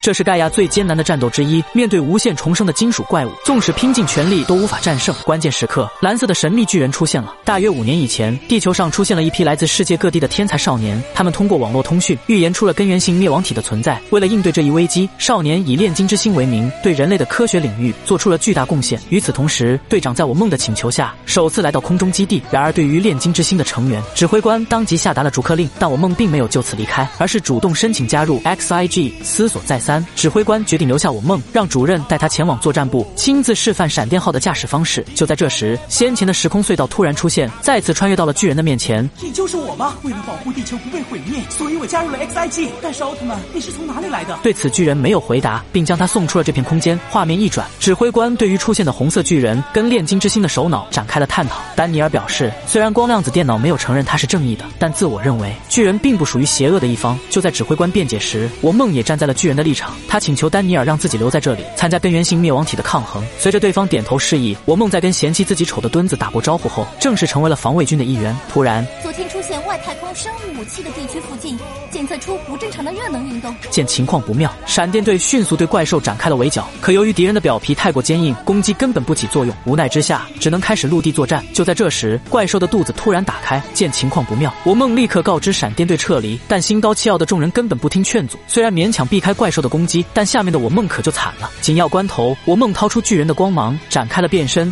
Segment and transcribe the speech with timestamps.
[0.00, 1.62] 这是盖亚最艰难的战斗之一。
[1.72, 5.12] 面对无限重生的金属怪物，纵使拼尽全力都无法战胜。
[5.24, 7.34] 关键时刻，蓝色的神秘巨人出现了。
[7.44, 14.00] 大约五年以前，地球上出现了一批来自世界各地的天才少年，他们通过网络通讯预言出了根源性灭亡体的存在。
[14.10, 19.00] 为了应对这一危机，少年以炼金之心为名，对人类的科学领域做出了巨大贡献。
[19.10, 22.40] 与此同时，队长在我梦的请求下，首次来到空中基地。
[22.52, 25.68] 然而，对于炼金之心的成员，指挥官当即下达了逐客令。
[25.76, 29.12] 但我梦并没有就此离开，而是主动申请加入 XIG。
[29.24, 35.04] 思索再三，指挥官决定留下我梦，让主任带他前往作战部，亲自示范闪电号的驾驶方式。
[35.14, 39.08] 就在这时，先前的时空隧道突然出现，再次穿越到了巨人的面前。
[39.22, 39.94] 你就是我吗？
[40.02, 42.68] 为了保护地球不被毁灭，所以我加入了 XIG。
[42.82, 44.38] 但是奥特曼，你是从哪里来的？
[44.42, 46.98] 对此，巨人没有回答，并将他送出了这片空间。
[47.08, 51.60] 画面一转，指挥官对于出现的红色巨人跟炼金之星的首脑展开了探讨。
[51.76, 57.18] 丹尼尔表示，虽然光量子电脑没有承认他是正义的，但自我认为巨人并不属于邪恶的一方。
[57.30, 59.77] 就在指挥官辩解时，我梦也站在了巨人的立场。
[60.08, 63.22] 他请求丹尼尔让自己留在这里，参加根源性灭亡体的抗衡。
[63.38, 68.34] 随着对方点头示意，我梦在跟嫌弃自己丑的墩子打过招呼后，正式成为了防卫军的一员。
[68.50, 71.58] 突然，昨天现外太空生物武器的地区附近，
[71.90, 73.54] 检测出不正常的热能运动。
[73.70, 76.68] 见情况不妙，闪电队迅速对怪兽展开了围剿。
[76.82, 79.54] 可由于敌人的表皮太过坚硬，攻击根本不起作用。
[79.64, 81.42] 无奈之下，只能开始陆地作战。
[81.54, 86.38] 就在这时，怪兽的肚子突然打开，见情况不妙，我梦立刻告知闪电队撤离。
[86.46, 91.50] 但心高气傲的众人根本不听劝阻，虽然勉强避开怪兽的攻击，但下面的我梦可就惨了。
[91.62, 94.70] 紧要关头，我梦掏出巨人的光芒，展开了变身。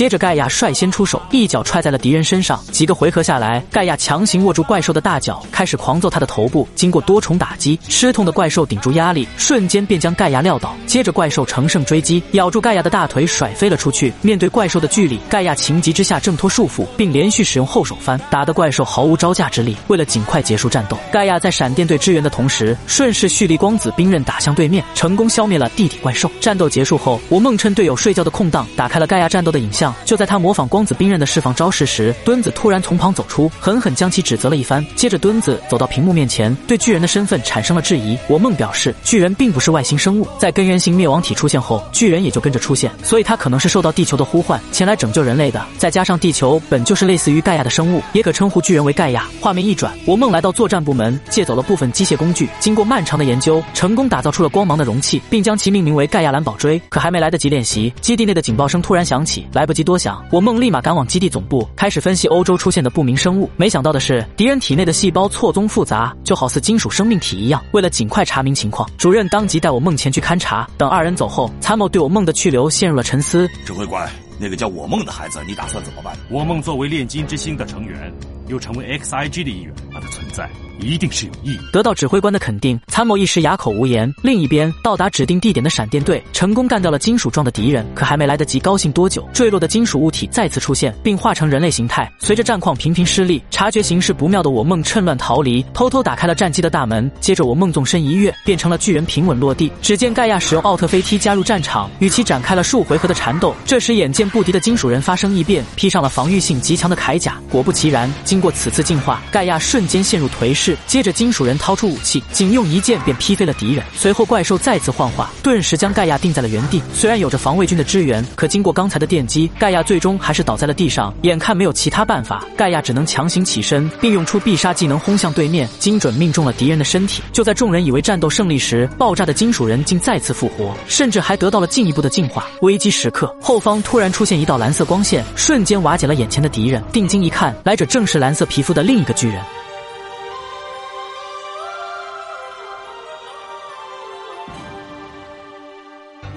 [0.00, 2.58] 接着，盖亚率先出手，一脚踹在了敌人身上。
[2.72, 6.66] 几个回合下来，盖亚强行握住怪兽的大脚，开始狂揍他的头部。
[6.74, 10.74] 经过多重打击，吃痛的怪兽顶住压力，瞬间便将盖亚撂倒。
[10.86, 14.10] 接着，怪兽乘胜追击，咬住盖亚的大腿，甩飞了出去。
[14.22, 19.76] 面对怪兽的巨力，盖亚情急之下挣脱束缚，并连续使用后手翻，打得怪兽毫无招架之力。
[19.88, 26.30] 为了尽快结束战斗，盖亚在闪电队支援的同时，顺势蓄力光子兵刃打向对面，成功消灭了地底怪兽。
[26.40, 29.89] 战斗结束后，我梦趁队友睡觉的空档，打开了盖亚战斗的影像。
[30.04, 34.84] 就在他模仿光子兵刃的释放招式时，墩子突然从旁走出，狠狠将其指责了一番。
[34.94, 38.18] 接着，墩子走到屏幕面前，对巨人的身份产生了质疑。
[38.28, 45.64] 我梦表示，巨人并不是外星生物，在根源性灭亡体出现后，巨人也就跟着出现，所以他可能是受到地球的呼唤前来拯救人类的。
[45.78, 49.28] 再加上地球本就是类似于盖亚的生物，也可称呼巨人为盖亚。
[49.40, 56.80] 画面一转，我梦来到作战部门，借走了部分机械工具，经过漫长的研究，成功打造出了光芒的容器，并将其命名为盖亚蓝宝锥。
[56.88, 60.24] 可还没来得及练习，基地内的警报声突然响起，来不及多想。
[60.30, 63.50] 我梦立马赶往基地总部，开始分析欧洲出现的不明生物。
[63.56, 67.62] 没想到的是，敌人体内的细胞错综复杂，就好似金属生命体一样。
[67.72, 70.68] 为了尽快查明情况，主任当即带我梦前去勘察。
[70.76, 73.48] 等二人走后，参谋对我梦的去留陷入了沉思。
[73.64, 74.08] 指挥官，
[74.38, 76.16] 那个叫我梦的孩子，你打算怎么办？
[76.28, 78.12] 我梦作为炼金之星的成员，
[78.48, 80.48] 又成为 XIG 的一员，他的存在。
[80.80, 81.58] 一定是有意。
[81.72, 84.12] 得到指挥官的肯定，参谋一时哑口无言。
[84.22, 92.10] 另一边，到达指定地点的闪电队成功干掉了金属状的敌人，可还没来得及高兴多久，坠落的金属物体再次出现，并化成人类形态。
[92.18, 97.10] 随着战况频频失利，察觉形势不妙的我梦趁乱逃离，偷偷打开了战机的大门。
[97.20, 99.70] 接着，我梦纵身一跃，变成了巨人，平稳落地。
[99.82, 103.54] 只见盖亚使用奥特飞踢加入战场，与其展开了数回合的缠斗。
[103.64, 107.38] 这时，眼见不敌的金属人发生异变，披上了防御性极强的铠甲。
[107.50, 110.69] 果不其然，经过此次进化，盖亚瞬间陷入颓势。
[110.86, 113.84] 接着，金属人掏出武器，仅用一剑便劈飞了敌人。
[113.94, 116.82] 随后，怪兽再次幻化，顿时将盖亚定在了原地。
[116.94, 121.12] 虽然有着防卫军的支援，可经过刚才的电击，盖亚最终还是倒在了地上。
[121.22, 127.22] 眼看没有其他办法，盖亚只能强行起身，并用出必杀技能轰向对面，精准命中了敌人的身体。
[127.32, 132.46] 就在众人以为战斗胜利时，爆炸的金属人竟再次复活，甚至还得到了进一步的进化。
[132.62, 136.82] 危机时刻，后方突然出现一道蓝色光线，瞬间瓦解了眼前的敌人。
[136.92, 139.40] 定睛一看，来者正是蓝色皮肤的另一个巨人。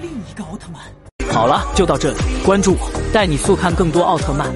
[0.04, 1.32] 另一个奥特曼。
[1.32, 4.52] 好了，就到这里，关注我，带你速看更多奥特曼。